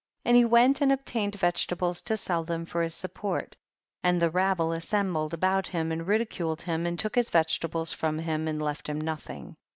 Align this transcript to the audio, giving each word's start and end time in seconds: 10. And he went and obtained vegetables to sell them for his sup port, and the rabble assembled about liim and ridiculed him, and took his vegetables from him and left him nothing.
10. 0.25 0.31
And 0.31 0.35
he 0.37 0.45
went 0.45 0.81
and 0.81 0.91
obtained 0.91 1.35
vegetables 1.35 2.01
to 2.01 2.17
sell 2.17 2.43
them 2.43 2.65
for 2.65 2.81
his 2.81 2.95
sup 2.95 3.13
port, 3.13 3.55
and 4.01 4.19
the 4.19 4.31
rabble 4.31 4.71
assembled 4.71 5.31
about 5.31 5.65
liim 5.65 5.91
and 5.93 6.07
ridiculed 6.07 6.63
him, 6.63 6.87
and 6.87 6.97
took 6.97 7.13
his 7.13 7.29
vegetables 7.29 7.93
from 7.93 8.17
him 8.17 8.47
and 8.47 8.59
left 8.59 8.89
him 8.89 8.99
nothing. 8.99 9.57